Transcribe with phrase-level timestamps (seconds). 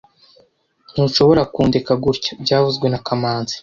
[0.93, 3.55] Ntushobora kundeka gutya byavuzwe na kamanzi